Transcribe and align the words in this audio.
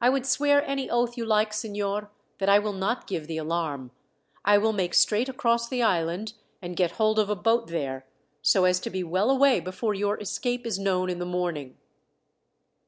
"I 0.00 0.08
would 0.10 0.26
swear 0.26 0.64
any 0.64 0.90
oath 0.90 1.16
you 1.16 1.24
like, 1.24 1.52
signor, 1.52 2.10
that 2.40 2.48
I 2.48 2.58
will 2.58 2.72
not 2.72 3.06
give 3.06 3.28
the 3.28 3.36
alarm. 3.36 3.92
I 4.44 4.58
will 4.58 4.72
make 4.72 4.94
straight 4.94 5.28
across 5.28 5.68
the 5.68 5.80
island, 5.80 6.32
and 6.60 6.74
get 6.74 6.90
hold 6.98 7.20
of 7.20 7.30
a 7.30 7.36
boat 7.36 7.68
there, 7.68 8.04
so 8.42 8.64
as 8.64 8.80
to 8.80 8.90
be 8.90 9.04
well 9.04 9.30
away 9.30 9.60
before 9.60 9.94
your 9.94 10.18
escape 10.18 10.66
is 10.66 10.76
known 10.76 11.08
in 11.08 11.20
the 11.20 11.24
morning." 11.24 11.76